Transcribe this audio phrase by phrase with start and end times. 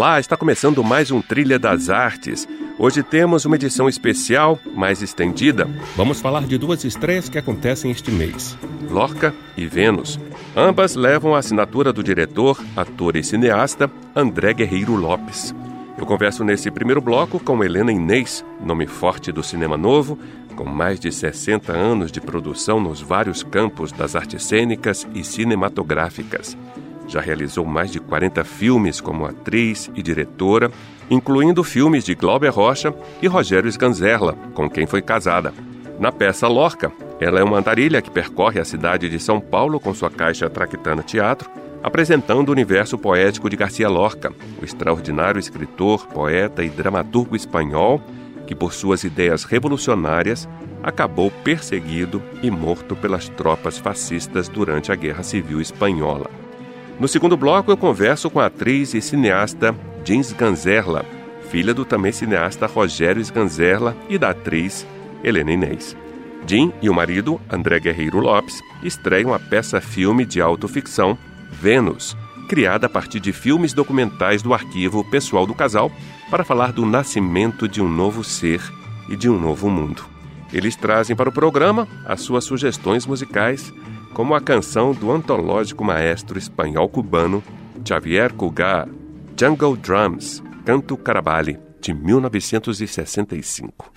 [0.00, 2.48] Olá, está começando mais um Trilha das Artes.
[2.78, 5.68] Hoje temos uma edição especial, mais estendida.
[5.94, 8.56] Vamos falar de duas estreias que acontecem este mês:
[8.88, 10.18] Lorca e Vênus.
[10.56, 15.54] Ambas levam a assinatura do diretor, ator e cineasta André Guerreiro Lopes.
[15.98, 20.18] Eu converso nesse primeiro bloco com Helena Inês, nome forte do cinema novo,
[20.56, 26.56] com mais de 60 anos de produção nos vários campos das artes cênicas e cinematográficas.
[27.10, 30.70] Já realizou mais de 40 filmes como atriz e diretora,
[31.10, 35.52] incluindo filmes de Glauber Rocha e Rogério Sganzerla, com quem foi casada.
[35.98, 39.92] Na peça Lorca, ela é uma andarilha que percorre a cidade de São Paulo com
[39.92, 41.50] sua caixa Traquitana Teatro,
[41.82, 48.00] apresentando o universo poético de Garcia Lorca, o extraordinário escritor, poeta e dramaturgo espanhol
[48.46, 50.48] que, por suas ideias revolucionárias,
[50.80, 56.30] acabou perseguido e morto pelas tropas fascistas durante a Guerra Civil Espanhola.
[57.00, 61.06] No segundo bloco, eu converso com a atriz e cineasta Jean Sganzerla,
[61.50, 64.86] filha do também cineasta Rogério Sganzerla e da atriz
[65.24, 65.96] Helena Inês.
[66.46, 71.16] Jean e o marido, André Guerreiro Lopes, estreiam a peça-filme de autoficção
[71.50, 72.14] Vênus,
[72.50, 75.90] criada a partir de filmes documentais do arquivo pessoal do casal
[76.30, 78.60] para falar do nascimento de um novo ser
[79.08, 80.04] e de um novo mundo.
[80.52, 83.72] Eles trazem para o programa as suas sugestões musicais
[84.12, 87.42] como a canção do antológico maestro espanhol-cubano
[87.86, 88.88] Xavier Cugat,
[89.38, 93.92] Jungle Drums, Canto Carabali, de 1965.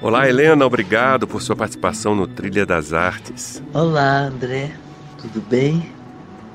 [0.00, 3.60] Olá, Helena, obrigado por sua participação no Trilha das Artes.
[3.74, 4.70] Olá, André,
[5.18, 5.90] tudo bem?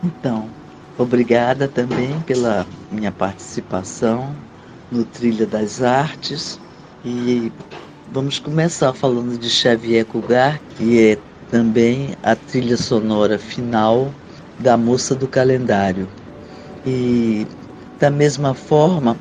[0.04, 0.50] Então,
[0.98, 4.36] obrigada também pela minha participação
[4.92, 6.60] no Trilha das Artes
[7.06, 7.52] e
[8.12, 11.18] vamos começar falando de Xavier Cugat, que é
[11.52, 14.12] também a trilha sonora final
[14.60, 16.08] da Moça do Calendário.
[16.86, 17.46] E
[18.00, 19.16] da mesma forma,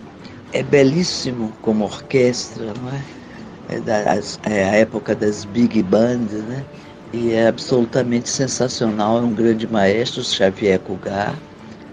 [0.52, 3.20] é belíssimo como orquestra, não é?
[3.68, 4.20] É, da,
[4.50, 6.64] é a época das big bands, né?
[7.12, 9.18] E é absolutamente sensacional.
[9.18, 11.34] É um grande maestro, Xavier Cugat.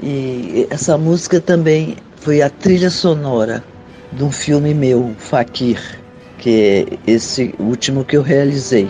[0.01, 3.63] E essa música também foi a trilha sonora
[4.11, 5.79] de um filme meu, Fakir,
[6.38, 8.88] que é esse último que eu realizei.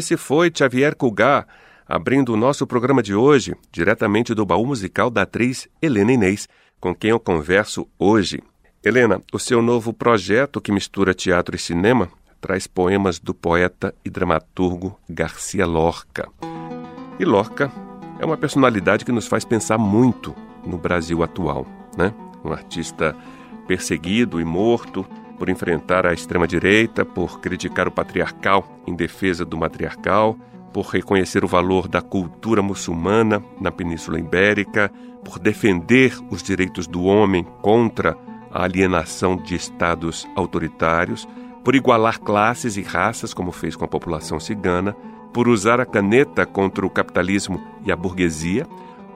[0.00, 1.46] Esse foi Xavier Cugat,
[1.86, 6.48] abrindo o nosso programa de hoje, diretamente do baú musical da atriz Helena Inês,
[6.80, 8.42] com quem eu converso hoje.
[8.82, 12.08] Helena, o seu novo projeto que mistura teatro e cinema
[12.40, 16.30] traz poemas do poeta e dramaturgo Garcia Lorca.
[17.18, 17.70] E Lorca
[18.18, 22.14] é uma personalidade que nos faz pensar muito no Brasil atual, né?
[22.42, 23.14] Um artista
[23.66, 25.06] perseguido e morto,
[25.40, 30.36] por enfrentar a extrema-direita, por criticar o patriarcal em defesa do matriarcal,
[30.70, 34.92] por reconhecer o valor da cultura muçulmana na Península Ibérica,
[35.24, 38.18] por defender os direitos do homem contra
[38.52, 41.26] a alienação de estados autoritários,
[41.64, 44.94] por igualar classes e raças, como fez com a população cigana,
[45.32, 48.66] por usar a caneta contra o capitalismo e a burguesia,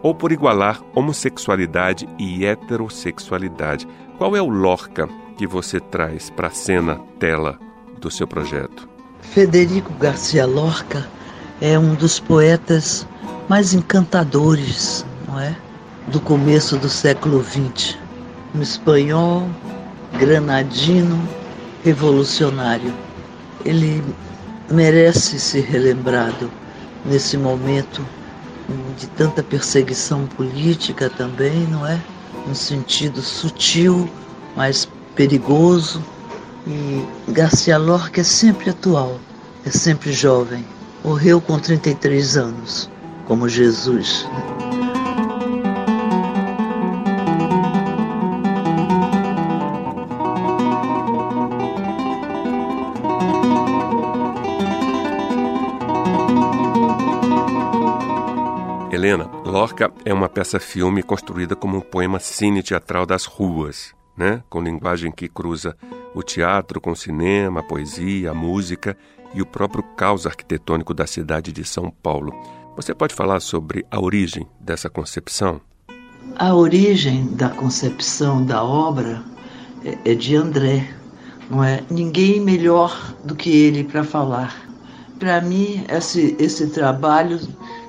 [0.03, 3.87] ou por igualar homossexualidade e heterossexualidade.
[4.17, 5.07] Qual é o Lorca
[5.37, 7.59] que você traz para a cena tela
[8.01, 8.89] do seu projeto?
[9.21, 11.09] Federico Garcia Lorca
[11.61, 13.07] é um dos poetas
[13.49, 15.57] mais encantadores, não é?
[16.09, 17.97] Do começo do século XX.
[18.55, 19.49] Um espanhol,
[20.19, 21.21] granadino,
[21.83, 22.93] revolucionário.
[23.65, 24.03] Ele
[24.71, 26.51] merece ser relembrado
[27.05, 28.05] nesse momento
[28.99, 32.01] de tanta perseguição política também, não é?
[32.47, 34.09] No sentido sutil,
[34.57, 36.03] mas perigoso.
[36.67, 39.19] E Garcia Lorca é sempre atual,
[39.65, 40.65] é sempre jovem.
[41.05, 42.91] Morreu com 33 anos,
[43.27, 44.27] como Jesus.
[58.91, 64.43] Helena, Lorca é uma peça-filme construída como um poema cine-teatral das ruas, né?
[64.49, 65.77] com linguagem que cruza
[66.15, 68.97] o teatro com o cinema, a poesia, a música
[69.35, 72.33] e o próprio caos arquitetônico da cidade de São Paulo.
[72.77, 75.61] Você pode falar sobre a origem dessa concepção?
[76.37, 79.23] A origem da concepção da obra
[79.85, 80.89] é, é de André,
[81.51, 81.83] não é?
[81.91, 84.65] Ninguém melhor do que ele para falar.
[85.19, 87.39] Para mim, esse, esse trabalho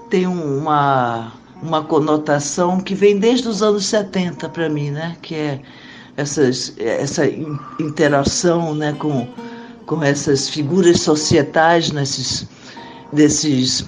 [0.10, 1.32] tem uma,
[1.62, 5.18] uma conotação que vem desde os anos 70 para mim, né?
[5.22, 5.62] Que é
[6.18, 7.26] essas, essa
[7.80, 9.28] interação né, com,
[9.86, 12.48] com essas figuras societais nesses,
[13.12, 13.86] desses,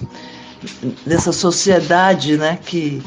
[1.06, 3.02] dessa sociedade né, que,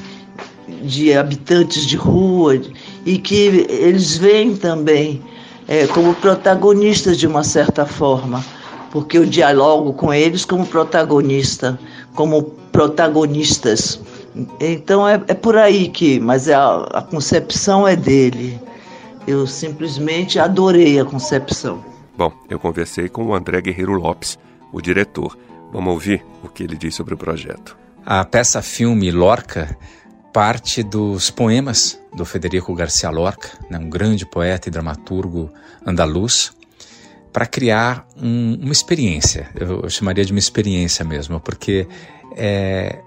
[0.83, 2.59] de habitantes de rua
[3.05, 5.21] e que eles veem também
[5.67, 8.43] é, como protagonistas de uma certa forma,
[8.91, 11.79] porque eu dialogo com eles como protagonista,
[12.15, 13.99] como protagonistas.
[14.59, 18.59] Então é, é por aí que, mas a, a concepção é dele.
[19.27, 21.83] Eu simplesmente adorei a concepção.
[22.17, 24.37] Bom, eu conversei com o André Guerreiro Lopes,
[24.71, 25.37] o diretor.
[25.71, 27.77] Vamos ouvir o que ele diz sobre o projeto.
[28.05, 29.77] A peça-filme Lorca
[30.33, 35.51] parte dos poemas do Federico Garcia Lorca, né, um grande poeta e dramaturgo
[35.85, 36.53] andaluz,
[37.31, 39.49] para criar um, uma experiência.
[39.55, 41.87] Eu, eu, chamaria de uma experiência mesmo, porque
[42.35, 42.99] é,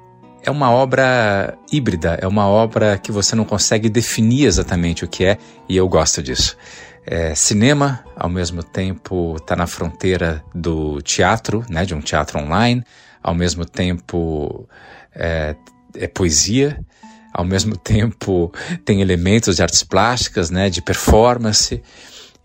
[0.45, 5.25] é uma obra híbrida, é uma obra que você não consegue definir exatamente o que
[5.25, 5.39] é,
[5.69, 6.57] e eu gosto disso.
[7.07, 12.85] É, cinema, ao mesmo tempo, está na fronteira do teatro, né, de um teatro online,
[13.23, 14.69] ao mesmo tempo
[15.15, 15.57] é,
[15.95, 16.79] é poesia,
[17.33, 18.53] ao mesmo tempo
[18.85, 21.83] tem elementos de artes plásticas, né, de performance.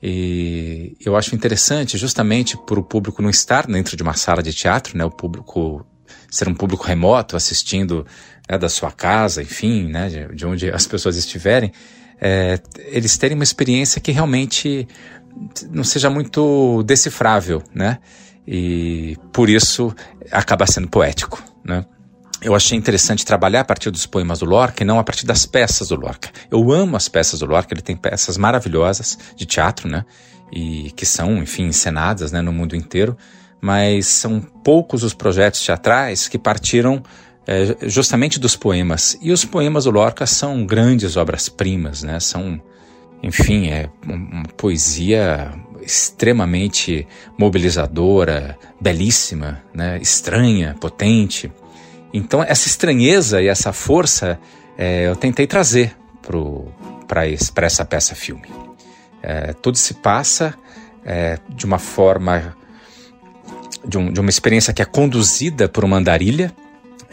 [0.02, 4.54] E eu acho interessante, justamente por o público não estar dentro de uma sala de
[4.54, 5.86] teatro, né, o público
[6.30, 8.06] ser um público remoto assistindo
[8.50, 11.72] né, da sua casa, enfim, né, de, de onde as pessoas estiverem,
[12.22, 14.88] é, eles terem uma experiência que realmente
[15.70, 18.00] não seja muito decifrável, né?
[18.46, 19.94] E por isso
[20.32, 21.86] acaba sendo poético, né?
[22.42, 25.46] Eu achei interessante trabalhar a partir dos poemas do Lorca e não a partir das
[25.46, 26.30] peças do Lorca.
[26.50, 30.06] Eu amo as peças do Lorca, ele tem peças maravilhosas de teatro, né?
[30.52, 33.16] E que são, enfim, encenadas né, no mundo inteiro
[33.62, 37.04] mas são poucos os projetos teatrais que partiram
[37.48, 39.18] é, justamente dos poemas.
[39.22, 42.20] E os poemas do Lorca são grandes obras-primas, né?
[42.20, 42.62] São,
[43.24, 45.52] enfim, é uma poesia
[45.82, 49.98] extremamente mobilizadora, belíssima, né?
[50.02, 51.52] estranha, potente.
[52.14, 54.40] Então, essa estranheza e essa força
[54.78, 55.96] é, eu tentei trazer
[57.08, 58.48] para essa peça-filme.
[59.22, 60.54] É, tudo se passa
[61.04, 62.56] é, de uma forma
[63.86, 66.54] de, um, de uma experiência que é conduzida por uma andarilha,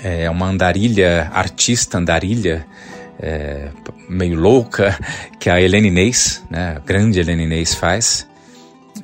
[0.02, 2.66] é uma andarilha, artista andarilha,
[3.18, 3.70] é,
[4.08, 4.98] meio louca,
[5.40, 8.26] que a Helene Inês, né, a grande Helene Inês faz,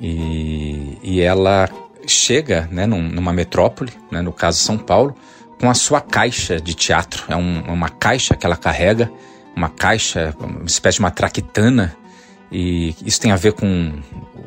[0.01, 1.69] e, e ela
[2.07, 5.15] chega né, num, numa metrópole, né, no caso São Paulo,
[5.59, 9.09] com a sua caixa de teatro, é um, uma caixa que ela carrega,
[9.55, 11.95] uma caixa, uma espécie de uma traquitana,
[12.53, 13.91] e isso tem a ver com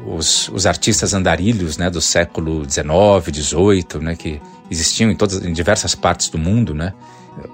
[0.06, 2.86] os, os artistas andarilhos né, do século XIX,
[3.34, 6.94] XVIII, né, que existiam em, todas, em diversas partes do mundo, né?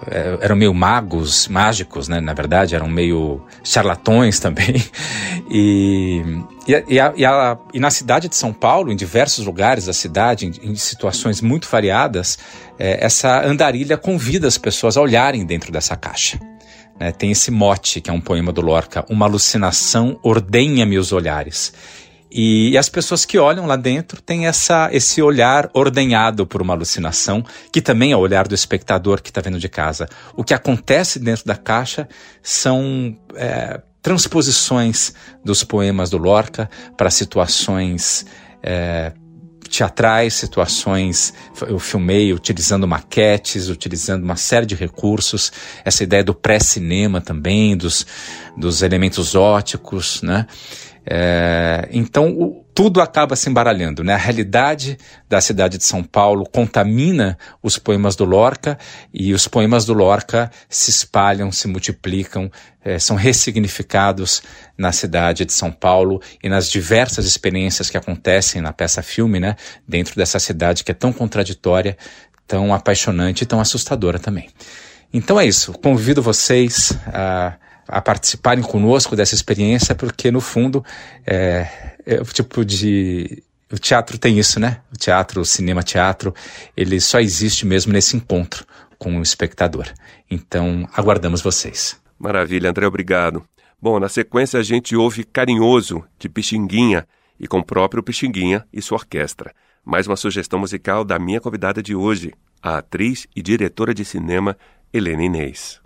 [0.07, 2.21] É, eram meio magos, mágicos, né?
[2.21, 4.85] Na verdade, eram meio charlatões também.
[5.51, 6.23] E,
[6.69, 10.47] e, a, e, a, e, na cidade de São Paulo, em diversos lugares da cidade,
[10.47, 12.39] em, em situações muito variadas,
[12.79, 16.39] é, essa andarilha convida as pessoas a olharem dentro dessa caixa.
[16.99, 21.73] Né, tem esse mote, que é um poema do Lorca, uma alucinação ordenha-me os olhares.
[22.35, 27.45] E, as pessoas que olham lá dentro têm essa, esse olhar ordenhado por uma alucinação,
[27.71, 30.09] que também é o olhar do espectador que está vendo de casa.
[30.35, 32.09] O que acontece dentro da caixa
[32.43, 35.13] são é, transposições
[35.45, 38.25] dos poemas do Lorca para situações
[38.63, 39.13] é,
[39.73, 41.33] teatrais, situações.
[41.67, 45.51] Eu filmei utilizando maquetes, utilizando uma série de recursos,
[45.85, 48.07] essa ideia do pré-cinema também, dos,
[48.57, 50.47] dos elementos óticos, né?
[51.05, 54.15] É, então, o, tudo acaba se embaralhando, né?
[54.15, 54.99] A realidade
[55.29, 58.79] da cidade de São Paulo contamina os poemas do Lorca
[59.13, 62.51] e os poemas do Lorca se espalham, se multiplicam,
[62.85, 64.43] é, são ressignificados
[64.77, 69.57] na cidade de São Paulo e nas diversas experiências que acontecem na peça-filme, né?
[69.87, 71.97] Dentro dessa cidade que é tão contraditória,
[72.47, 74.49] tão apaixonante e tão assustadora também.
[75.13, 75.73] Então é isso.
[75.73, 77.55] Convido vocês a
[77.87, 80.85] a participarem conosco dessa experiência, porque no fundo
[81.27, 81.67] é,
[82.07, 84.83] é o tipo de o teatro tem isso, né?
[84.93, 86.35] O teatro, o cinema teatro,
[86.77, 88.67] ele só existe mesmo nesse encontro
[88.99, 89.87] com o espectador.
[90.31, 91.99] Então, aguardamos vocês.
[92.19, 93.43] Maravilha, André, obrigado.
[93.81, 97.07] Bom, na sequência a gente ouve Carinhoso, de Pixinguinha,
[97.41, 99.53] e com o próprio Pixinguinha e sua orquestra.
[99.85, 104.57] Mais uma sugestão musical da minha convidada de hoje, a atriz e diretora de cinema
[104.93, 105.81] Helena Inês.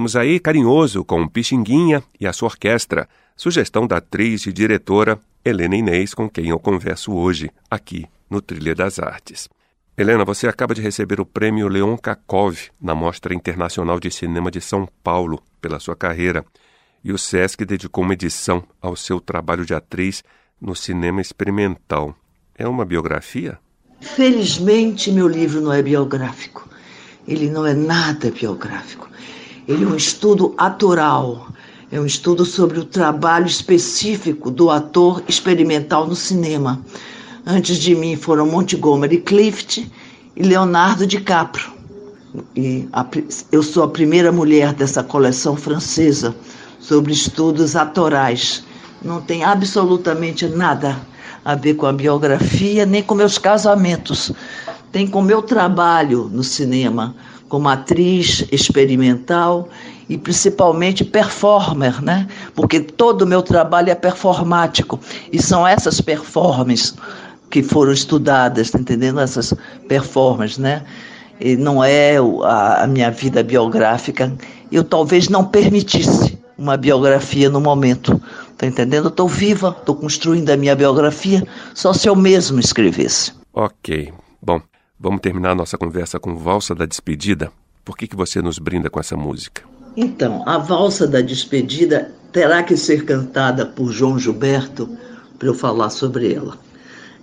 [0.00, 5.76] Ouvimos aí Carinhoso com Pixinguinha e a sua orquestra, sugestão da atriz e diretora Helena
[5.76, 9.46] Inês, com quem eu converso hoje, aqui no Trilha das Artes.
[9.98, 14.62] Helena, você acaba de receber o prêmio Leon Kakov na Mostra Internacional de Cinema de
[14.62, 16.46] São Paulo pela sua carreira.
[17.04, 20.24] E o SESC dedicou uma edição ao seu trabalho de atriz
[20.58, 22.16] no cinema experimental.
[22.56, 23.58] É uma biografia?
[24.00, 26.66] Felizmente, meu livro não é biográfico.
[27.28, 29.10] Ele não é nada biográfico.
[29.68, 31.48] Ele é um estudo atoral.
[31.92, 36.80] É um estudo sobre o trabalho específico do ator experimental no cinema.
[37.44, 39.90] Antes de mim foram Montgomery Clift
[40.36, 41.80] e Leonardo DiCaprio.
[42.54, 43.04] E a,
[43.50, 46.34] eu sou a primeira mulher dessa coleção francesa
[46.78, 48.62] sobre estudos atorais.
[49.02, 50.96] Não tem absolutamente nada
[51.44, 54.30] a ver com a biografia, nem com meus casamentos.
[54.92, 57.14] Tem com meu trabalho no cinema,
[57.50, 59.68] como atriz experimental
[60.08, 62.26] e principalmente performer, né?
[62.54, 64.98] Porque todo o meu trabalho é performático
[65.30, 66.94] e são essas performances
[67.50, 69.20] que foram estudadas, tá entendendo?
[69.20, 69.52] Essas
[69.88, 70.82] performances, né?
[71.38, 74.32] E não é a, minha vida biográfica.
[74.70, 78.20] Eu talvez não permitisse uma biografia no momento,
[78.60, 79.06] Tá entendendo?
[79.06, 81.42] Eu tô viva, tô construindo a minha biografia,
[81.72, 83.32] só se eu mesmo escrevesse.
[83.54, 84.12] Ok.
[84.42, 84.60] Bom,
[85.00, 87.50] vamos terminar nossa conversa com Valsa da Despedida.
[87.84, 89.62] Por que, que você nos brinda com essa música?
[89.96, 94.88] Então, a Valsa da Despedida terá que ser cantada por João Gilberto
[95.38, 96.58] para eu falar sobre ela.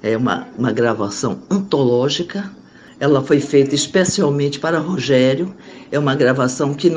[0.01, 2.51] É uma, uma gravação antológica
[2.99, 5.53] ela foi feita especialmente para Rogério.
[5.91, 6.91] É uma gravação que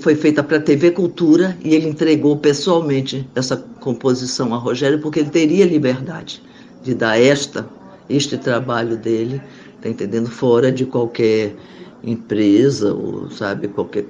[0.00, 5.20] foi feita para a TV Cultura e ele entregou pessoalmente essa composição a Rogério porque
[5.20, 6.42] ele teria liberdade
[6.82, 7.66] de dar esta
[8.08, 9.42] este trabalho dele,
[9.86, 10.28] tá entendendo?
[10.28, 11.54] Fora de qualquer
[12.02, 14.04] empresa ou sabe qualquer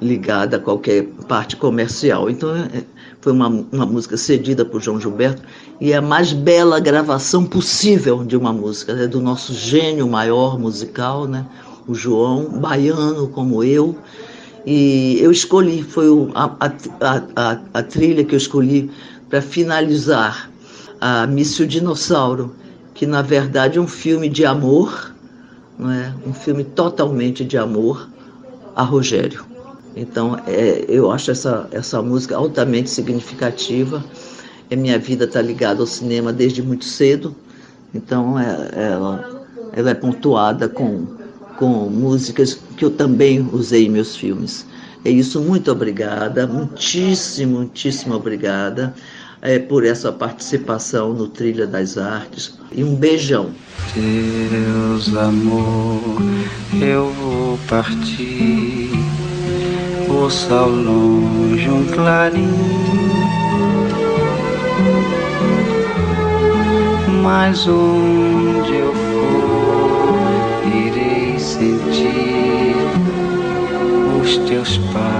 [0.00, 2.30] ligada a qualquer parte comercial.
[2.30, 2.84] Então é,
[3.20, 5.42] foi uma, uma música cedida por João Gilberto
[5.80, 9.06] e é a mais bela gravação possível de uma música, né?
[9.06, 11.46] do nosso gênio maior musical, né?
[11.86, 13.96] o João, baiano como eu.
[14.66, 18.90] E eu escolhi, foi a, a, a, a trilha que eu escolhi
[19.28, 20.50] para finalizar
[21.00, 22.54] a Mício Dinossauro,
[22.92, 25.09] que na verdade é um filme de amor,
[25.80, 26.14] não é?
[26.26, 28.06] um filme totalmente de amor
[28.76, 29.44] a Rogério.
[29.96, 34.04] Então, é, eu acho essa, essa música altamente significativa.
[34.70, 37.34] Minha vida está ligada ao cinema desde muito cedo,
[37.92, 41.06] então é, ela, ela é pontuada com,
[41.56, 44.64] com músicas que eu também usei em meus filmes.
[45.04, 48.94] É isso, muito obrigada, muitíssimo, muitíssimo obrigada
[49.42, 52.58] é, por essa participação no Trilha das Artes.
[52.72, 53.50] E um beijão.
[53.94, 56.20] Deus, amor,
[56.80, 58.90] eu vou partir
[60.10, 62.52] ouço ao longe um clarim.
[67.22, 70.18] Mas onde eu for,
[70.66, 72.76] irei sentir
[74.20, 75.19] os teus passos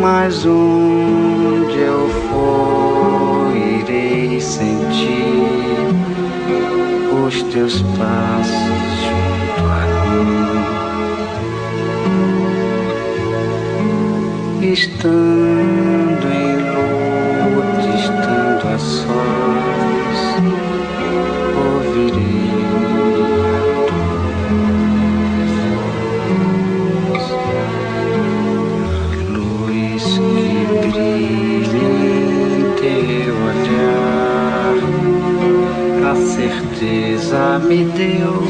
[0.00, 5.94] Mas onde eu for, irei sentir
[7.26, 9.82] os teus passos junto a
[14.60, 14.72] mim.
[14.72, 16.13] Estando
[37.64, 38.42] me deu.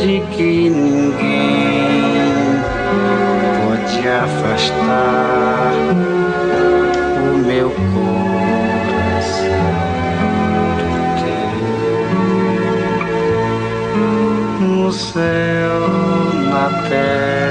[0.00, 2.22] De que ninguém
[3.60, 5.72] pode afastar
[7.22, 9.64] o meu coração
[11.20, 11.54] teu.
[14.66, 15.80] No céu,
[16.50, 17.43] na terra,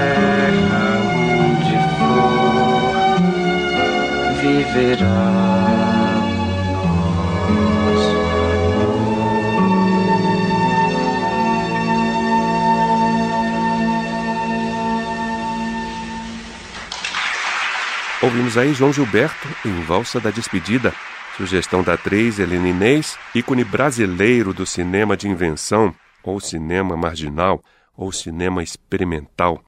[18.24, 20.94] Ouvimos aí João Gilberto em Valsa da Despedida,
[21.36, 27.62] sugestão da atriz Helena Inês, ícone brasileiro do cinema de invenção, ou cinema marginal,
[27.94, 29.62] ou cinema experimental.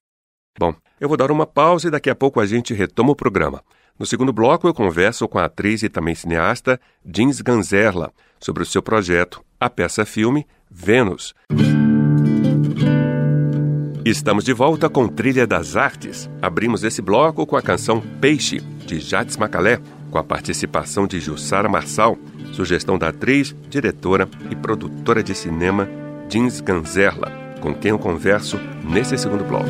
[0.58, 3.62] Bom, eu vou dar uma pausa e daqui a pouco a gente retoma o programa.
[4.00, 8.66] No segundo bloco, eu converso com a atriz e também cineasta Jeans Ganzerla sobre o
[8.66, 11.36] seu projeto, a peça-filme Vênus.
[14.06, 16.30] Estamos de volta com Trilha das Artes.
[16.40, 19.80] Abrimos esse bloco com a canção Peixe, de Jades Macalé,
[20.12, 22.16] com a participação de Jussara Marçal,
[22.54, 25.90] sugestão da atriz, diretora e produtora de cinema
[26.30, 29.66] Jeans Ganzerla, com quem eu converso nesse segundo bloco.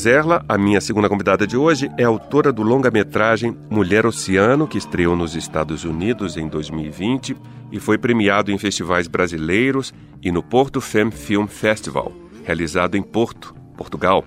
[0.00, 5.14] Ganzerla, a minha segunda convidada de hoje, é autora do longa-metragem Mulher Oceano, que estreou
[5.14, 7.36] nos Estados Unidos em 2020
[7.70, 13.54] e foi premiado em festivais brasileiros e no Porto Femme Film Festival, realizado em Porto,
[13.76, 14.24] Portugal.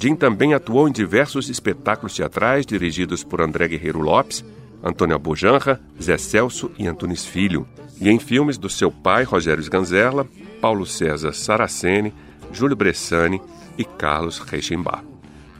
[0.00, 4.42] Jean também atuou em diversos espetáculos teatrais dirigidos por André Guerreiro Lopes,
[4.82, 7.68] Antônio Abujanra, Zé Celso e Antunes Filho,
[8.00, 10.26] e em filmes do seu pai, Rogério Sganzerla,
[10.62, 12.10] Paulo César Saraceni,
[12.54, 13.38] Júlio Bressani
[13.76, 15.09] e Carlos Reichenbach.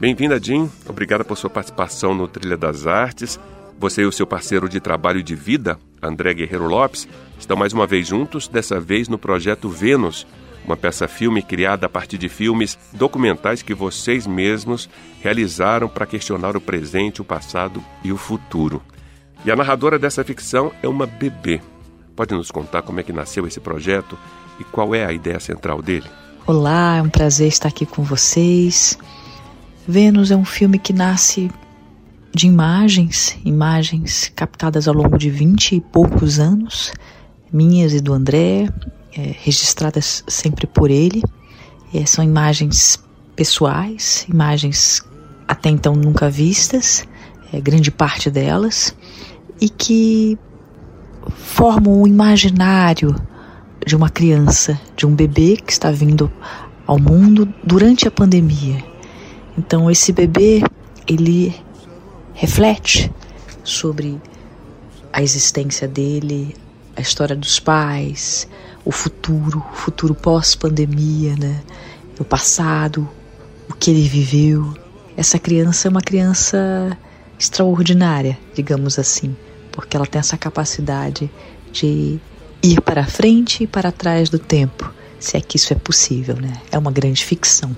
[0.01, 0.67] Bem-vinda, Jim.
[0.89, 3.39] Obrigada por sua participação no Trilha das Artes.
[3.77, 7.71] Você e o seu parceiro de trabalho e de vida, André Guerreiro Lopes, estão mais
[7.71, 10.25] uma vez juntos, dessa vez no projeto Vênus,
[10.65, 14.89] uma peça-filme criada a partir de filmes documentais que vocês mesmos
[15.21, 18.81] realizaram para questionar o presente, o passado e o futuro.
[19.45, 21.61] E a narradora dessa ficção é uma bebê.
[22.15, 24.17] Pode nos contar como é que nasceu esse projeto
[24.59, 26.09] e qual é a ideia central dele?
[26.47, 28.97] Olá, é um prazer estar aqui com vocês.
[29.87, 31.49] Vênus é um filme que nasce
[32.33, 36.93] de imagens, imagens captadas ao longo de vinte e poucos anos,
[37.51, 38.69] minhas e do André,
[39.17, 41.23] é, registradas sempre por ele.
[41.93, 43.03] É, são imagens
[43.35, 45.03] pessoais, imagens
[45.47, 47.05] até então nunca vistas,
[47.51, 48.95] é, grande parte delas,
[49.59, 50.37] e que
[51.35, 53.15] formam o imaginário
[53.85, 56.31] de uma criança, de um bebê que está vindo
[56.85, 58.90] ao mundo durante a pandemia.
[59.57, 60.61] Então esse bebê,
[61.07, 61.55] ele
[62.33, 63.11] reflete
[63.63, 64.19] sobre
[65.11, 66.55] a existência dele,
[66.95, 68.47] a história dos pais,
[68.85, 71.61] o futuro, o futuro pós-pandemia, né?
[72.19, 73.07] O passado,
[73.69, 74.73] o que ele viveu.
[75.17, 76.97] Essa criança é uma criança
[77.37, 79.35] extraordinária, digamos assim,
[79.71, 81.29] porque ela tem essa capacidade
[81.71, 82.19] de
[82.63, 86.61] ir para frente e para trás do tempo, se é que isso é possível, né?
[86.71, 87.75] É uma grande ficção.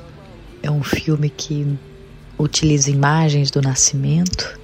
[0.63, 1.77] É um filme que
[2.39, 4.59] utiliza imagens do nascimento,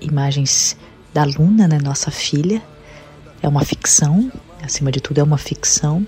[0.00, 0.76] imagens
[1.14, 2.60] da Luna, né, nossa filha.
[3.40, 6.04] É uma ficção, acima de tudo é uma ficção,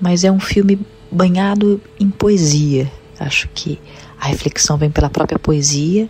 [0.00, 0.78] mas é um filme
[1.10, 2.90] banhado em poesia.
[3.18, 3.80] Acho que
[4.20, 6.08] a reflexão vem pela própria poesia.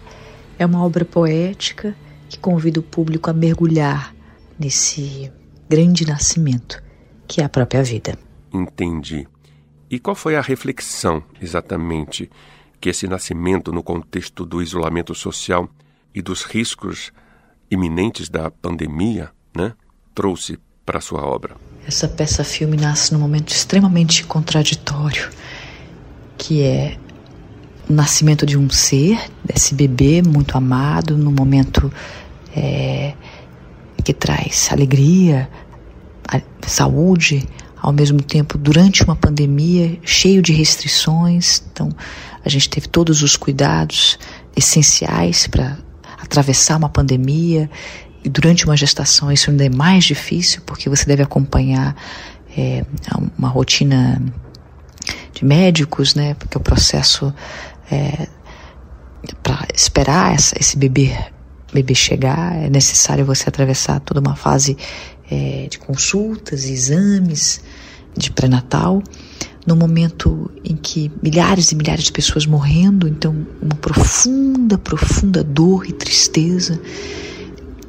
[0.59, 1.97] É uma obra poética
[2.29, 4.15] que convida o público a mergulhar
[4.59, 5.31] nesse
[5.69, 6.83] grande nascimento
[7.27, 8.19] que é a própria vida.
[8.53, 9.27] Entendi.
[9.91, 12.31] E qual foi a reflexão exatamente
[12.81, 15.69] que esse nascimento no contexto do isolamento social
[16.15, 17.13] e dos riscos
[17.71, 19.73] iminentes da pandemia, né,
[20.15, 21.57] trouxe para sua obra?
[21.87, 25.31] Essa peça-filme nasce num momento extremamente contraditório,
[26.39, 26.99] que é
[27.89, 31.93] o nascimento de um ser, desse bebê muito amado, num momento
[32.57, 33.15] é,
[34.03, 35.49] que traz alegria,
[36.67, 37.47] saúde,
[37.85, 41.63] ao mesmo tempo durante uma pandemia cheio de restrições.
[41.71, 41.91] Então,
[42.43, 44.19] a gente teve todos os cuidados
[44.57, 45.77] essenciais para
[46.19, 47.71] atravessar uma pandemia
[48.25, 51.95] e durante uma gestação isso ainda é mais difícil porque você deve acompanhar
[52.57, 52.87] é,
[53.37, 54.19] uma rotina
[55.35, 56.33] de médicos, né?
[56.35, 57.35] Porque o processo
[57.91, 58.29] é,
[59.43, 61.15] para esperar essa, esse bebê
[61.71, 64.79] bebê chegar é necessário você atravessar toda uma fase
[65.31, 67.61] é, de consultas, exames
[68.17, 69.03] de pré-natal,
[69.67, 75.87] no momento em que milhares e milhares de pessoas morrendo, então uma profunda, profunda dor
[75.89, 76.81] e tristeza,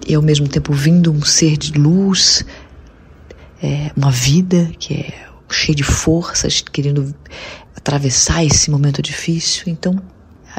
[0.07, 2.45] e ao mesmo tempo vindo um ser de luz,
[3.61, 7.13] é, uma vida que é cheia de forças, querendo
[7.75, 9.63] atravessar esse momento difícil.
[9.67, 9.99] Então,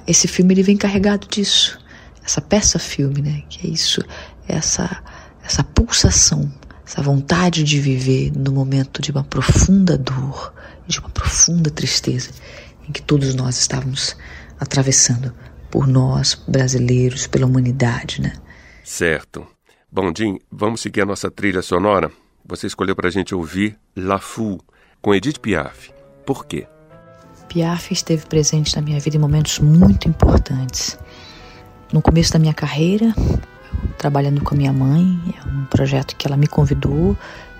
[0.07, 1.79] esse filme ele vem carregado disso,
[2.25, 3.43] essa peça filme, né?
[3.49, 4.03] Que é isso,
[4.49, 5.03] essa
[5.47, 6.51] essa pulsação
[6.87, 10.55] essa vontade de viver no momento de uma profunda dor,
[10.87, 12.31] de uma profunda tristeza
[12.89, 14.17] em que todos nós estávamos
[14.61, 15.35] atravessando
[15.69, 18.33] por nós brasileiros, pela humanidade, né?
[18.85, 19.45] Certo.
[19.91, 22.11] Bom, Jim, vamos seguir a nossa trilha sonora.
[22.45, 24.61] Você escolheu para a gente ouvir La Fou,
[25.03, 25.91] com Edith Piaf.
[26.25, 26.69] Por quê?
[27.49, 30.97] Piaf esteve presente na minha vida em momentos muito importantes.
[31.93, 33.13] No começo da minha carreira,
[33.99, 35.19] trabalhando com a minha mãe.
[35.37, 37.17] É um projeto que ela me convidou,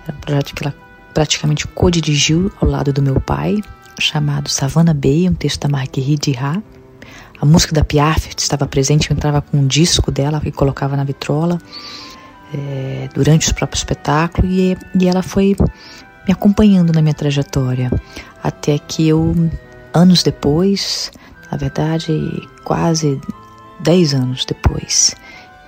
[0.07, 0.75] é um projeto que ela
[1.13, 3.61] praticamente co-dirigiu ao lado do meu pai,
[3.99, 6.61] chamado Savannah Bay, um texto da Marguerite Duras.
[7.39, 11.03] A música da Piaf estava presente, eu entrava com um disco dela e colocava na
[11.03, 11.59] vitrola
[12.53, 15.55] é, durante o próprio espetáculo e, e ela foi
[16.27, 17.91] me acompanhando na minha trajetória
[18.43, 19.35] até que eu,
[19.93, 21.11] anos depois,
[21.51, 23.19] na verdade, quase
[23.79, 25.15] dez anos depois,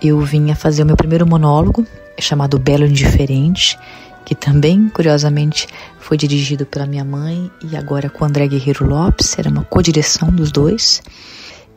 [0.02, 1.86] eu vinha fazer o meu primeiro monólogo,
[2.20, 3.78] chamado Belo Indiferente,
[4.26, 5.68] que também, curiosamente,
[6.00, 10.52] foi dirigido pela minha mãe e agora com André Guerreiro Lopes, era uma co-direção dos
[10.52, 11.02] dois.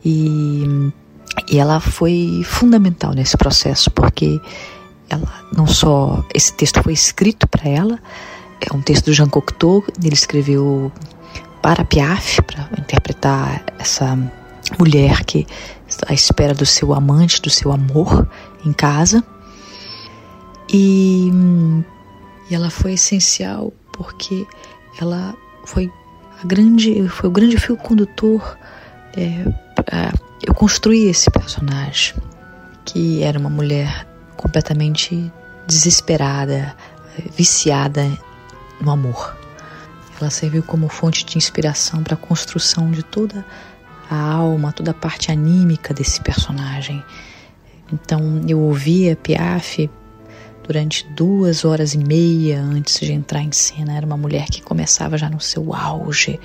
[0.05, 0.65] E,
[1.51, 4.41] e ela foi fundamental nesse processo, porque
[5.09, 7.99] ela não só esse texto foi escrito para ela,
[8.61, 10.93] é um texto do Jean Cocteau, ele escreveu
[11.61, 14.19] para Piaf, para interpretar essa
[14.79, 15.47] mulher que
[16.07, 18.29] à espera do seu amante, do seu amor
[18.65, 19.23] em casa.
[20.73, 21.31] E,
[22.51, 24.47] e ela foi essencial porque
[25.01, 25.91] ela foi
[26.43, 28.59] a grande, foi o grande fio condutor.
[29.17, 29.45] É,
[30.47, 32.15] eu construí esse personagem
[32.85, 35.33] que era uma mulher completamente
[35.67, 36.75] desesperada,
[37.37, 38.11] viciada
[38.81, 39.37] no amor.
[40.21, 43.72] Ela serviu como fonte de inspiração para a construção de toda a
[44.15, 47.03] alma, toda a parte anímica desse personagem.
[47.93, 49.91] Então eu ouvia Piaf
[50.67, 53.97] durante duas horas e meia antes de entrar em cena.
[53.97, 56.39] Era uma mulher que começava já no seu auge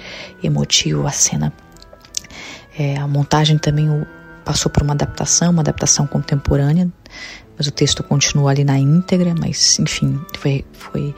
[0.44, 1.54] emotivo a cena.
[2.78, 3.88] É, a montagem também
[4.44, 6.92] passou por uma adaptação, uma adaptação contemporânea,
[7.58, 9.34] mas o texto continua ali na íntegra.
[9.38, 11.16] Mas enfim, foi, foi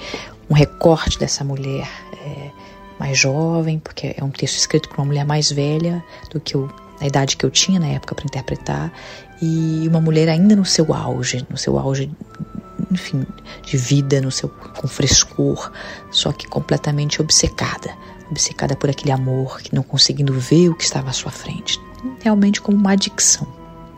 [0.49, 1.89] um recorte dessa mulher.
[2.13, 2.51] É,
[2.99, 6.69] mais jovem, porque é um texto escrito por uma mulher mais velha do que eu,
[6.99, 8.91] a idade que eu tinha na época para interpretar,
[9.41, 12.12] e uma mulher ainda no seu auge, no seu auge,
[12.91, 13.25] enfim,
[13.63, 15.71] de vida, no seu com frescor,
[16.12, 17.93] só que completamente obcecada,
[18.29, 21.79] obcecada por aquele amor, que não conseguindo ver o que estava à sua frente,
[22.21, 23.47] realmente como uma adicção.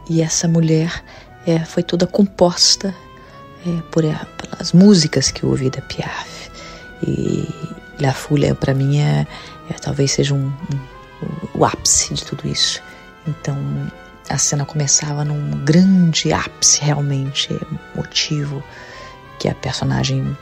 [0.09, 1.03] E essa mulher
[1.45, 2.93] é, foi toda composta
[3.65, 6.51] é, por, é, pelas músicas que eu ouvi da Piaf.
[7.07, 7.47] E,
[7.99, 9.27] La Foule, para mim, é,
[9.69, 12.81] é, talvez seja um, um, o ápice de tudo isso.
[13.27, 13.57] Então,
[14.29, 17.49] a cena começava num grande ápice, realmente,
[17.95, 18.63] motivo
[19.39, 20.35] que a personagem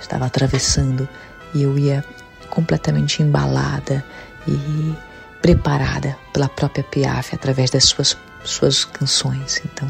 [0.00, 1.08] estava atravessando
[1.54, 2.04] e eu ia
[2.50, 4.04] completamente embalada
[4.46, 4.94] e
[5.42, 8.16] preparada pela própria Piaf através das suas
[8.46, 9.60] suas canções.
[9.64, 9.88] Então,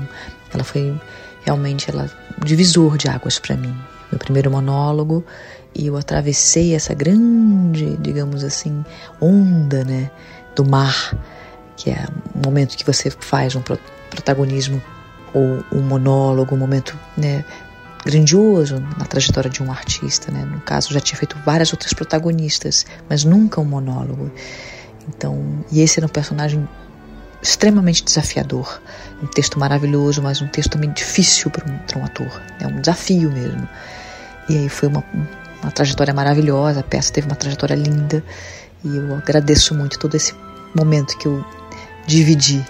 [0.53, 0.99] ela foi
[1.45, 2.11] realmente ela
[2.45, 3.77] divisor de águas para mim.
[4.11, 5.25] Meu primeiro monólogo
[5.77, 8.85] e eu atravessei essa grande, digamos assim,
[9.21, 10.11] onda, né,
[10.55, 11.15] do mar,
[11.77, 13.63] que é um momento que você faz um
[14.11, 14.83] protagonismo
[15.35, 17.45] ou um monólogo, um momento né,
[18.05, 20.33] grandioso na trajetória de um artista.
[20.33, 20.45] Né?
[20.45, 24.31] No caso, já tinha feito várias outras protagonistas, mas nunca um monólogo.
[25.09, 26.67] Então, e esse era um personagem
[27.43, 28.81] extremamente desafiador.
[29.23, 32.43] Um texto maravilhoso, mas um texto também difícil para um, um, ator.
[32.61, 33.69] É um desafio mesmo.
[34.49, 35.05] E aí foi uma,
[35.67, 38.23] uma trajetória maravilhosa, a peça teve uma trajetória linda.
[38.85, 40.33] E eu agradeço muito todo esse
[40.73, 41.45] momento que eu
[42.07, 42.65] dividi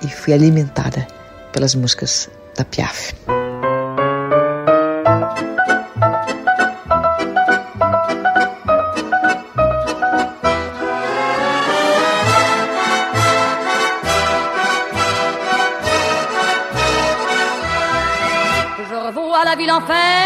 [0.00, 1.04] e fui alimentada
[1.52, 3.14] pelas músicas da Piaf.
[19.76, 20.25] en fête et en délire,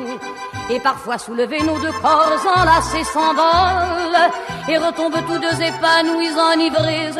[0.69, 4.31] et parfois soulever nos deux corps enlacés s'envolent
[4.67, 7.11] et retombent tous deux épanouis, enivrés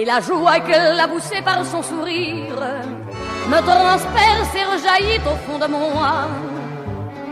[0.00, 2.56] et la joie qu'elle a poussée par son sourire
[3.48, 6.49] me transperce et rejaillit au fond de mon âme.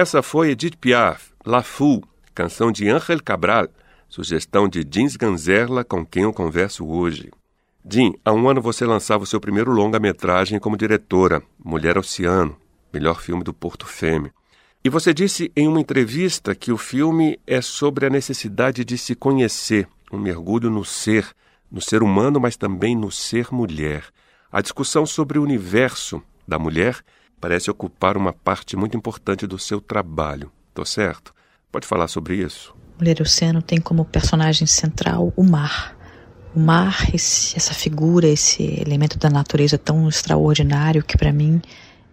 [0.00, 2.02] Essa foi Edith Piaf, La Fou,
[2.34, 3.68] canção de Ángel Cabral,
[4.08, 7.30] sugestão de Jeans Ganzerla, com quem eu converso hoje.
[7.86, 12.56] Jean, há um ano você lançava o seu primeiro longa-metragem como diretora, Mulher Oceano,
[12.90, 14.32] melhor filme do Porto Fêmea.
[14.82, 19.14] E você disse em uma entrevista que o filme é sobre a necessidade de se
[19.14, 21.28] conhecer, um mergulho no ser,
[21.70, 24.04] no ser humano, mas também no ser mulher.
[24.50, 27.04] A discussão sobre o universo da mulher
[27.40, 30.52] parece ocupar uma parte muito importante do seu trabalho.
[30.74, 31.34] Tô certo?
[31.72, 32.74] Pode falar sobre isso?
[32.98, 35.96] Mulher Oceano tem como personagem central o mar.
[36.54, 41.62] O mar, esse, essa figura, esse elemento da natureza tão extraordinário que para mim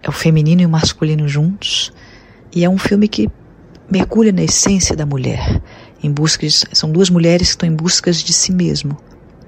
[0.01, 1.91] é o feminino e o masculino juntos.
[2.55, 3.29] E é um filme que
[3.89, 5.61] mergulha na essência da mulher,
[6.03, 8.97] em busca de, são duas mulheres que estão em busca de si mesmo,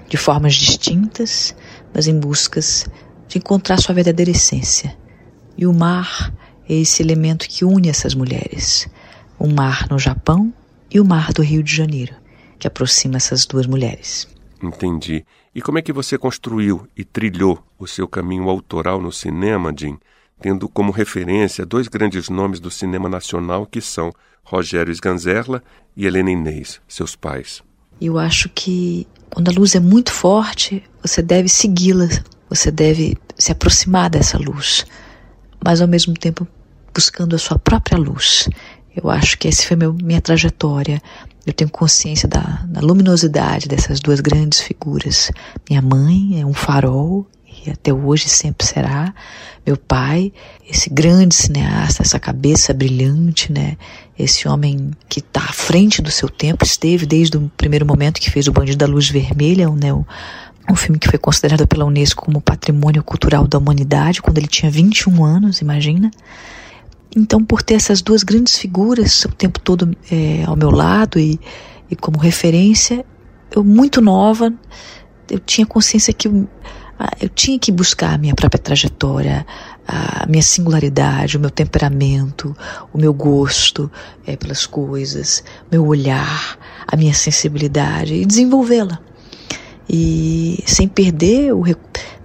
[0.08, 1.54] de formas distintas,
[1.94, 2.86] mas em buscas
[3.28, 4.96] de encontrar sua verdadeira essência.
[5.60, 6.32] E o mar
[6.66, 8.88] é esse elemento que une essas mulheres.
[9.38, 10.50] O mar no Japão
[10.90, 12.14] e o mar do Rio de Janeiro,
[12.58, 14.26] que aproxima essas duas mulheres.
[14.62, 15.22] Entendi.
[15.54, 19.98] E como é que você construiu e trilhou o seu caminho autoral no cinema, Jim,
[20.40, 25.62] tendo como referência dois grandes nomes do cinema nacional que são Rogério Sganzerla
[25.94, 27.62] e Helena Inês, seus pais?
[28.00, 32.08] Eu acho que quando a luz é muito forte, você deve segui-la,
[32.48, 34.86] você deve se aproximar dessa luz
[35.64, 36.46] mas ao mesmo tempo
[36.94, 38.48] buscando a sua própria luz.
[38.94, 41.00] Eu acho que essa foi meu, minha trajetória
[41.46, 45.30] eu tenho consciência da, da luminosidade dessas duas grandes figuras.
[45.68, 47.26] Minha mãe é um farol
[47.66, 49.14] e até hoje sempre será.
[49.66, 50.32] Meu pai,
[50.68, 53.76] esse grande cineasta, essa cabeça brilhante, né?
[54.18, 58.30] Esse homem que está à frente do seu tempo, esteve desde o primeiro momento que
[58.30, 59.92] fez o Bandido da Luz Vermelha, né?
[59.92, 60.04] Um,
[60.68, 64.70] um filme que foi considerado pela Unesco como Patrimônio Cultural da Humanidade, quando ele tinha
[64.70, 66.10] 21 anos, imagina.
[67.16, 71.40] Então, por ter essas duas grandes figuras o tempo todo é, ao meu lado e,
[71.90, 73.04] e como referência,
[73.50, 74.52] eu muito nova,
[75.28, 76.48] eu tinha consciência que eu,
[77.20, 79.44] eu tinha que buscar a minha própria trajetória,
[79.86, 82.56] a minha singularidade, o meu temperamento,
[82.92, 83.90] o meu gosto
[84.24, 89.00] é, pelas coisas, meu olhar, a minha sensibilidade e desenvolvê-la.
[89.92, 91.64] E sem perder o,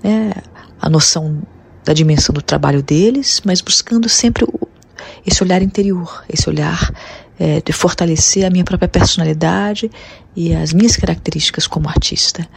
[0.03, 0.34] né,
[0.80, 1.41] a noção
[1.84, 4.68] da dimensão do trabalho deles, mas buscando sempre o,
[5.26, 6.93] esse olhar interior, esse olhar
[7.39, 9.89] é, de fortalecer a minha própria personalidade
[10.36, 12.47] e as minhas características como artista.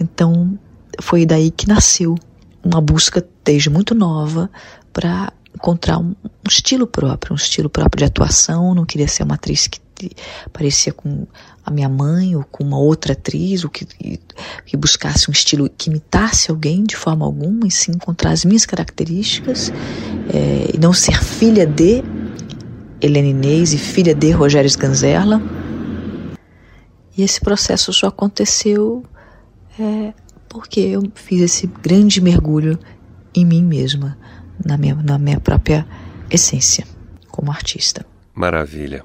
[0.00, 0.58] Então,
[1.00, 2.16] foi daí que nasceu
[2.62, 4.50] uma busca desde muito nova
[4.92, 8.74] para encontrar um, um, estilo próprio, um estilo próprio de atuação.
[8.74, 9.80] Não queria ser uma atriz que
[10.52, 11.26] parecia com
[11.66, 13.84] a minha mãe ou com uma outra atriz, ou que,
[14.64, 18.64] que buscasse um estilo que imitasse alguém de forma alguma, e sim encontrar as minhas
[18.64, 19.72] características
[20.32, 22.04] é, e não ser filha de
[23.00, 25.42] Helena Inês e filha de Rogério Sganzerla.
[27.18, 29.04] E esse processo só aconteceu
[29.76, 30.14] é,
[30.48, 32.78] porque eu fiz esse grande mergulho
[33.34, 34.16] em mim mesma,
[34.64, 35.84] na minha, na minha própria
[36.30, 36.86] essência
[37.28, 38.06] como artista.
[38.32, 39.04] Maravilha.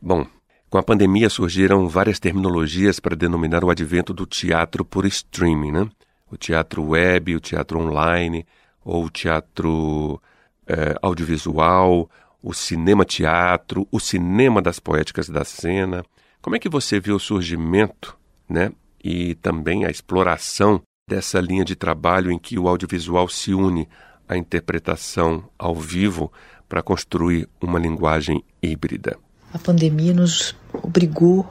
[0.00, 0.26] Bom,
[0.68, 5.88] com a pandemia surgiram várias terminologias para denominar o advento do teatro por streaming, né?
[6.30, 8.44] O teatro web, o teatro online,
[8.84, 10.20] ou o teatro
[10.66, 12.10] eh, audiovisual,
[12.42, 16.04] o cinema-teatro, o cinema das poéticas da cena.
[16.42, 18.16] Como é que você viu o surgimento,
[18.48, 18.70] né,
[19.02, 23.88] e também a exploração dessa linha de trabalho em que o audiovisual se une
[24.28, 26.32] à interpretação ao vivo
[26.68, 29.25] para construir uma linguagem híbrida?
[29.56, 31.50] A pandemia nos obrigou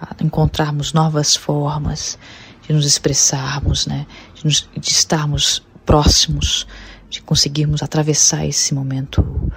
[0.00, 2.18] a encontrarmos novas formas
[2.66, 4.06] de nos expressarmos, né?
[4.34, 6.66] de, nos, de estarmos próximos,
[7.10, 9.52] de conseguirmos atravessar esse momento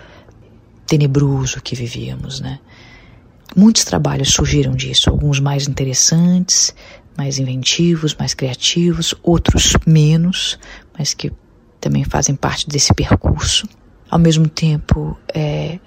[0.86, 2.60] tenebroso que vivíamos, né?
[3.56, 6.76] Muitos trabalhos surgiram disso, alguns mais interessantes,
[7.18, 10.60] mais inventivos, mais criativos, outros menos,
[11.00, 11.32] mas que
[11.80, 13.66] também fazem parte desse percurso.
[14.10, 15.80] Ao mesmo tempo, é,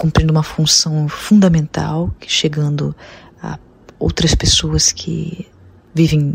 [0.00, 2.96] cumprindo uma função fundamental, chegando
[3.42, 3.58] a
[3.98, 5.46] outras pessoas que
[5.94, 6.34] vivem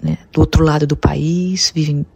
[0.00, 2.06] né, do outro lado do país, vivem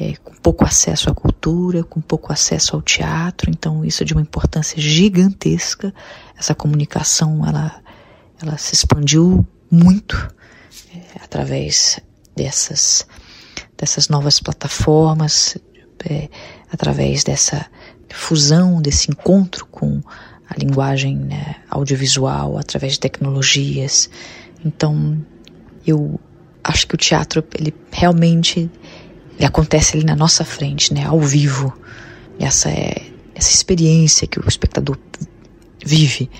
[0.00, 4.14] é, com pouco acesso à cultura, com pouco acesso ao teatro, então isso é de
[4.14, 5.92] uma importância gigantesca.
[6.34, 7.82] Essa comunicação ela,
[8.40, 10.16] ela se expandiu muito
[10.94, 12.00] é, através
[12.34, 13.06] dessas,
[13.76, 15.58] dessas novas plataformas,
[16.08, 16.30] é,
[16.72, 17.66] através dessa
[18.12, 20.00] fusão, desse encontro com
[20.48, 24.10] a linguagem né, audiovisual, através de tecnologias.
[24.64, 25.18] Então,
[25.86, 26.20] eu
[26.62, 28.70] acho que o teatro ele realmente
[29.36, 31.72] ele acontece ali na nossa frente, né, ao vivo.
[32.38, 34.98] Essa é essa experiência que o espectador
[35.84, 36.30] vive.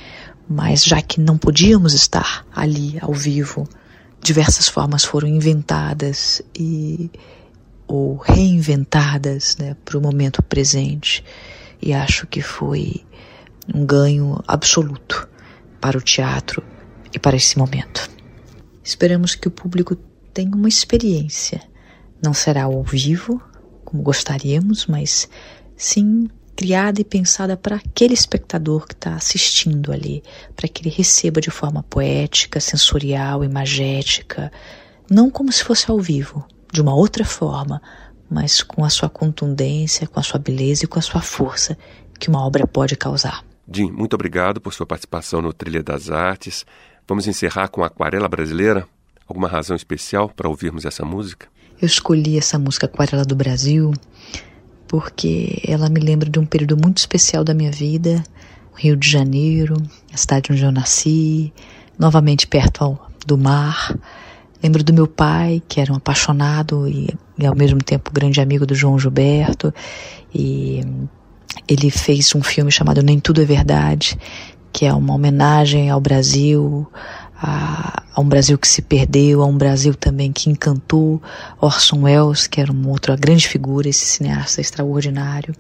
[0.49, 3.67] Mas já que não podíamos estar ali ao vivo,
[4.21, 7.11] diversas formas foram inventadas e
[7.87, 11.25] ou reinventadas, né, para o momento presente.
[11.83, 13.05] E acho que foi
[13.75, 15.29] um ganho absoluto
[15.81, 16.63] para o teatro
[17.13, 18.09] e para esse momento.
[18.85, 19.97] Esperamos que o público
[20.33, 21.61] tenha uma experiência
[22.23, 23.43] não será ao vivo,
[23.85, 25.29] como gostaríamos, mas
[25.77, 30.23] sim criada e pensada para aquele espectador que está assistindo ali,
[30.55, 34.53] para que ele receba de forma poética, sensorial, imagética,
[35.11, 37.83] não como se fosse ao vivo, de uma outra forma,
[38.31, 41.77] mas com a sua contundência, com a sua beleza e com a sua força
[42.19, 43.45] que uma obra pode causar.
[43.73, 46.65] Jim, muito obrigado por sua participação no Trilha das Artes.
[47.07, 48.87] Vamos encerrar com Aquarela Brasileira.
[49.27, 51.47] Alguma razão especial para ouvirmos essa música?
[51.81, 53.93] Eu escolhi essa música Aquarela do Brasil
[54.93, 58.23] porque ela me lembra de um período muito especial da minha vida,
[58.75, 59.75] Rio de Janeiro,
[60.13, 61.51] a cidade onde eu nasci,
[61.99, 63.97] novamente perto do mar.
[64.63, 68.65] Lembro do meu pai, que era um apaixonado e, e ao mesmo tempo grande amigo
[68.65, 69.75] do João Gilberto,
[70.35, 70.81] e
[71.67, 74.19] ele fez um filme chamado Nem Tudo é Verdade,
[74.73, 76.87] que é uma homenagem ao Brasil,
[77.37, 81.21] a, a, um Brasil que se perdeu, a um Brasil também que encantou
[81.61, 85.55] Orson Welles, que era uma outra grande figura, esse cineasta extraordinário,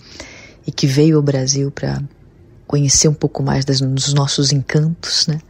[0.67, 2.01] e que veio ao Brasil para
[2.67, 5.41] conhecer um pouco mais das, dos nossos encantos, né?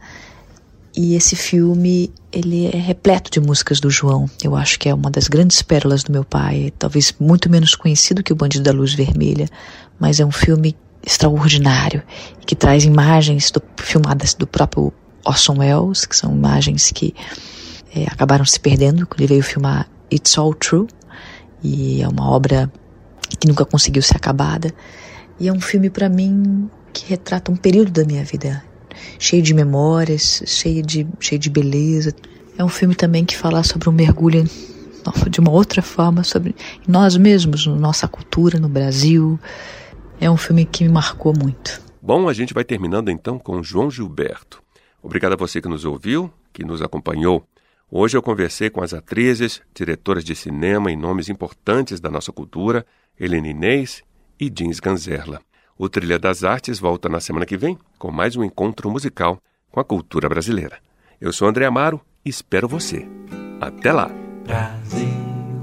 [0.95, 4.29] E esse filme, ele é repleto de músicas do João.
[4.43, 8.21] Eu acho que é uma das grandes pérolas do meu pai, talvez muito menos conhecido
[8.21, 9.49] que O Bandido da Luz Vermelha,
[9.99, 10.75] mas é um filme
[11.05, 12.03] extraordinário
[12.45, 14.93] que traz imagens do, filmadas do próprio
[15.25, 17.15] Orson Welles, que são imagens que
[17.95, 20.87] é, acabaram se perdendo quando ele veio filmar It's All True,
[21.63, 22.71] e é uma obra
[23.39, 24.71] que nunca conseguiu ser acabada.
[25.39, 28.63] E é um filme para mim que retrata um período da minha vida
[29.19, 32.13] cheio de memórias, cheio de, cheio de beleza.
[32.57, 34.43] É um filme também que fala sobre um mergulho
[35.29, 36.55] de uma outra forma sobre
[36.87, 39.39] nós mesmos, nossa cultura no Brasil.
[40.19, 41.81] É um filme que me marcou muito.
[42.01, 44.61] Bom, a gente vai terminando então com João Gilberto.
[45.01, 47.45] Obrigado a você que nos ouviu, que nos acompanhou.
[47.91, 52.85] Hoje eu conversei com as atrizes, diretoras de cinema e nomes importantes da nossa cultura,
[53.19, 54.01] Helena Inês
[54.39, 55.41] e Jeans Ganzerla.
[55.77, 59.39] O Trilha das Artes volta na semana que vem com mais um encontro musical
[59.71, 60.77] com a cultura brasileira.
[61.19, 63.07] Eu sou André Amaro e espero você.
[63.59, 64.11] Até lá!
[64.45, 65.07] Brasil,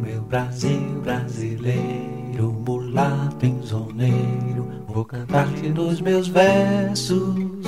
[0.00, 7.60] meu Brasil brasileiro, mulato enzoneiro, vou cantar-te nos meus versos.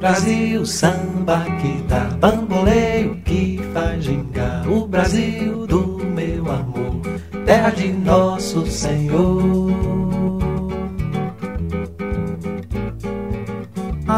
[0.00, 7.02] Brasil, samba que dá bamboleio, que faz gingar o Brasil do meu amor,
[7.46, 10.11] terra de nosso Senhor.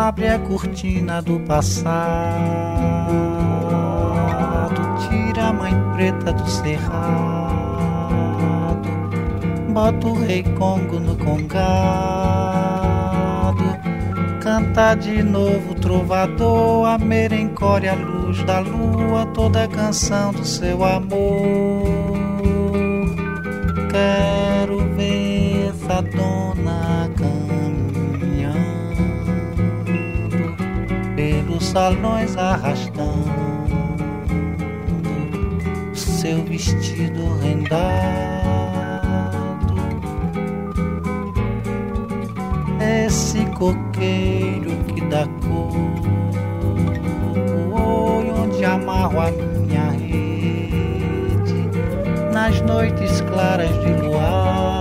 [0.09, 1.89] Abre a cortina do passado,
[5.09, 7.57] tira a mãe preta do cerrado,
[9.73, 11.65] bota o rei Congo no congado,
[14.43, 20.85] canta de novo trovador, a merencória, a luz da lua, toda a canção do seu
[20.85, 22.13] amor.
[23.91, 26.64] Quero ver essa dona
[31.75, 33.35] salões arrastando
[35.93, 38.14] seu vestido rendado.
[43.05, 45.75] Esse coqueiro que dá cor,
[48.41, 51.68] onde amarro a minha rede
[52.33, 54.74] nas noites claras de luar.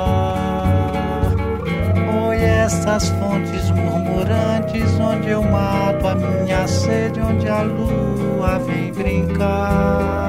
[2.64, 10.22] Oi, essas fontes murmurantes onde eu mato a minha sede, onde a lua vem brincar.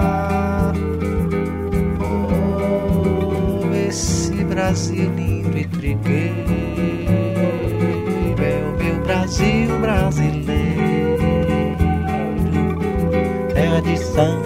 [2.00, 6.34] Oh, esse Brasil lindo e trigueiro
[8.42, 11.18] é o meu Brasil brasileiro,
[13.54, 14.43] terra de samba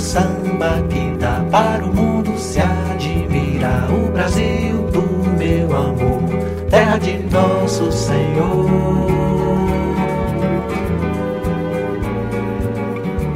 [0.00, 3.88] samba que dá para o mundo se admirar.
[3.92, 5.02] O Brasil do
[5.38, 6.22] meu amor,
[6.70, 9.10] terra de nosso Senhor.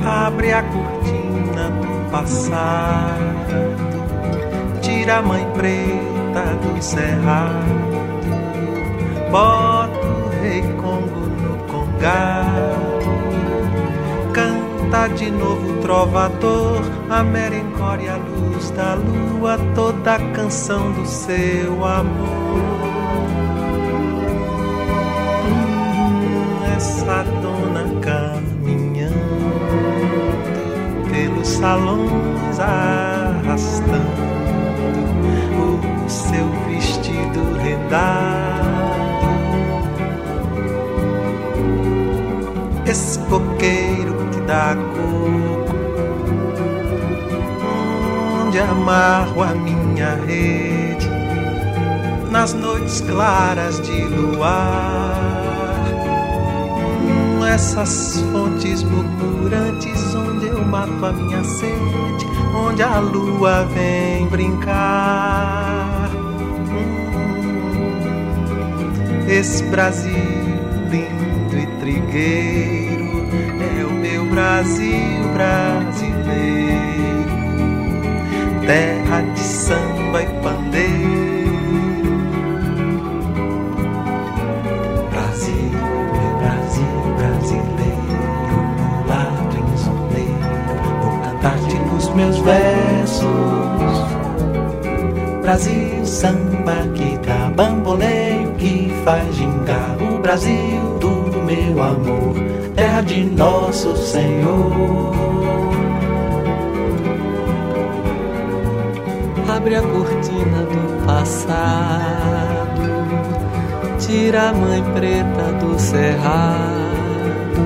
[0.04, 3.54] Abre a cortina do passado,
[4.80, 7.64] tira a mãe preta do cerrado,
[9.30, 12.53] bota o rei Congo no congado
[14.84, 21.84] Canta de novo trovador, a merencória, a luz da lua, toda a canção do seu
[21.84, 22.60] amor.
[25.46, 29.14] Hum, essa dona caminhando
[31.10, 34.04] pelos salões arrastando
[35.56, 38.74] o seu vestido rendado.
[42.86, 44.13] Esse coqueiro
[44.46, 45.74] da coco,
[48.46, 51.08] onde amarro a minha rede
[52.30, 55.34] nas noites claras de luar.
[57.54, 66.10] Essas fontes murmurantes onde eu mato a minha sede, onde a lua vem brincar.
[69.28, 70.12] Esse Brasil
[70.90, 72.83] lindo e trigueiro
[74.34, 76.18] Brasil brasileiro,
[78.66, 82.18] terra de samba e pandeiro.
[85.10, 85.70] Brasil,
[86.10, 88.58] meu Brasil brasileiro,
[89.06, 90.50] lado insoleiro,
[91.00, 93.24] vou cantar-te nos meus versos.
[95.42, 103.24] Brasil, samba que dá bamboleio, que faz gingar o Brasil do meu amor terra de
[103.24, 105.14] nosso Senhor.
[109.48, 112.82] Abre a cortina do passado,
[113.98, 117.62] tira a mãe preta do cerrado,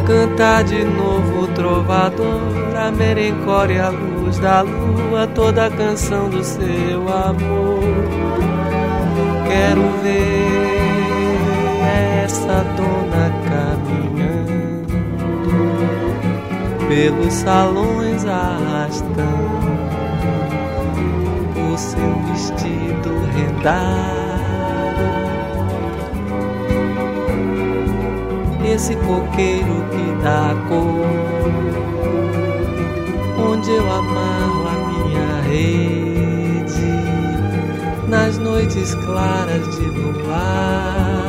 [0.06, 6.44] canta de novo o trovador, a merencore a luz da lua, toda a canção do
[6.44, 8.47] seu amor.
[9.58, 10.46] Quero ver
[12.24, 14.94] essa dona caminhando
[16.88, 19.26] pelos salões arrastando
[21.74, 25.08] o seu vestido rendado.
[28.64, 31.04] Esse coqueiro que dá cor,
[33.44, 36.07] onde eu amarro a minha rede
[38.58, 41.28] noites claras de luar.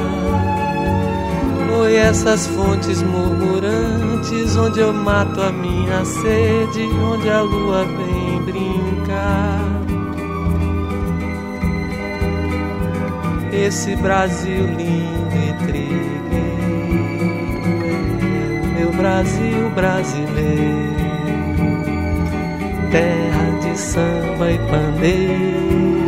[1.78, 9.60] Oi, essas fontes murmurantes, onde eu mato a minha sede, onde a lua vem brincar.
[13.52, 16.08] Esse Brasil lindo e trigueiro,
[18.74, 20.96] meu Brasil brasileiro,
[22.90, 26.07] terra de samba e pandeiro.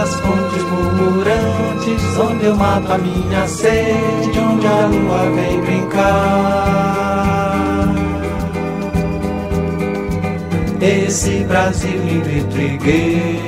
[0.00, 7.10] Essas fontes murmurantes, onde eu mato a minha sede, onde a lua vem brincar.
[10.80, 13.40] Esse Brasil lindo e trigueiro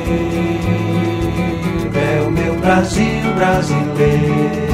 [1.94, 4.72] é o meu Brasil brasileiro,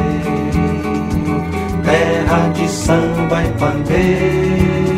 [1.84, 4.97] terra de samba e pandeiro,